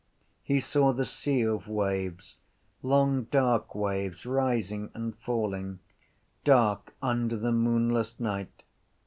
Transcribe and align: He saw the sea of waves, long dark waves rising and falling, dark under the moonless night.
He 0.41 0.59
saw 0.59 0.93
the 0.93 1.05
sea 1.05 1.43
of 1.43 1.67
waves, 1.67 2.37
long 2.81 3.25
dark 3.25 3.75
waves 3.75 4.25
rising 4.25 4.89
and 4.95 5.15
falling, 5.15 5.77
dark 6.43 6.95
under 7.03 7.37
the 7.37 7.51
moonless 7.51 8.19
night. 8.19 8.63